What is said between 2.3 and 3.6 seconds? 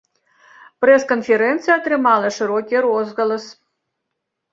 шырокі розгалас.